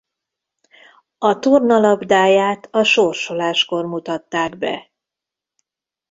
A 1.17 1.39
torna 1.39 1.79
labdáját 1.79 2.67
a 2.71 2.83
sorsoláskor 2.83 3.85
mutatták 3.85 4.57
be. 4.57 4.91